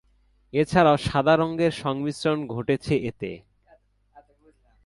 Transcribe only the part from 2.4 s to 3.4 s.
ঘটেছে এতে।